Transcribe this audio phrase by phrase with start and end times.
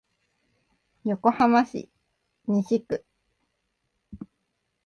[1.05, 1.87] 横浜市
[2.47, 3.05] 西区